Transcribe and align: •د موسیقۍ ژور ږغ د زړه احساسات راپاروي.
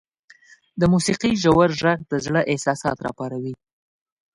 •د 0.79 0.81
موسیقۍ 0.93 1.33
ژور 1.43 1.69
ږغ 1.79 1.99
د 2.11 2.13
زړه 2.25 2.41
احساسات 2.51 2.97
راپاروي. 3.05 3.53